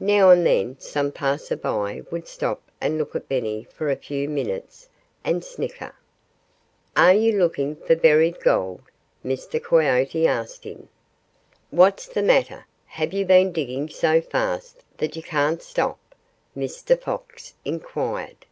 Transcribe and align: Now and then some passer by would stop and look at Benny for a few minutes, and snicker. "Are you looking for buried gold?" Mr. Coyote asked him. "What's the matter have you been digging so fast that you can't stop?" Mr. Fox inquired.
Now 0.00 0.28
and 0.28 0.44
then 0.46 0.78
some 0.78 1.10
passer 1.10 1.56
by 1.56 2.02
would 2.10 2.28
stop 2.28 2.70
and 2.78 2.98
look 2.98 3.16
at 3.16 3.26
Benny 3.26 3.64
for 3.70 3.88
a 3.88 3.96
few 3.96 4.28
minutes, 4.28 4.90
and 5.24 5.42
snicker. 5.42 5.94
"Are 6.94 7.14
you 7.14 7.38
looking 7.38 7.74
for 7.74 7.96
buried 7.96 8.38
gold?" 8.40 8.82
Mr. 9.24 9.58
Coyote 9.64 10.26
asked 10.26 10.64
him. 10.64 10.90
"What's 11.70 12.06
the 12.06 12.20
matter 12.20 12.66
have 12.84 13.14
you 13.14 13.24
been 13.24 13.50
digging 13.50 13.88
so 13.88 14.20
fast 14.20 14.84
that 14.98 15.16
you 15.16 15.22
can't 15.22 15.62
stop?" 15.62 16.00
Mr. 16.54 17.00
Fox 17.00 17.54
inquired. 17.64 18.44